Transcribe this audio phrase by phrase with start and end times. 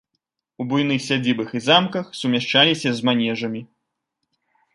[0.63, 3.61] У буйных сядзібах і замках сумяшчаліся з манежамі.